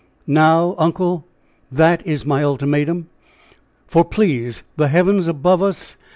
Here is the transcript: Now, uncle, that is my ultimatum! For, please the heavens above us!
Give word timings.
Now, 0.25 0.73
uncle, 0.79 1.27
that 1.71 2.03
is 2.07 2.25
my 2.25 2.43
ultimatum! 2.43 3.07
For, 3.85 4.03
please 4.03 4.63
the 4.75 4.87
heavens 4.87 5.27
above 5.27 5.61
us! 5.61 5.95